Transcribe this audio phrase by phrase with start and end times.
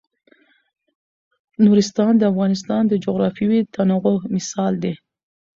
[1.65, 4.93] نورستان د افغانستان د جغرافیوي تنوع مثال دی.